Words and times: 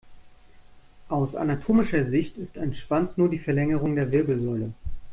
Aus 1.09 1.35
anatomischer 1.35 2.05
Sicht 2.07 2.35
ist 2.39 2.57
ein 2.57 2.73
Schwanz 2.73 3.17
nur 3.17 3.29
die 3.29 3.37
Verlängerung 3.37 3.95
der 3.95 4.11
Wirbelsäule. 4.11 4.73